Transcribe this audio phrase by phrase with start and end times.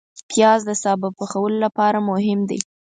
[0.29, 2.59] پیاز د سابه پخولو لپاره مهم دی